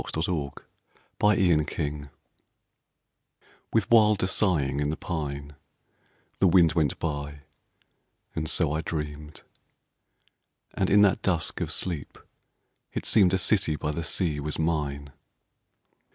[0.03, 0.35] 6 9•
[1.19, 2.09] TO INA COOLBRITH
[3.71, 5.55] With wilder sighing in the pine
[6.39, 7.41] The wind went by,
[8.33, 9.43] and so I dreamed;
[10.73, 12.17] And in that dusk of sleep
[12.91, 15.11] it seemed A city by the sea was mine.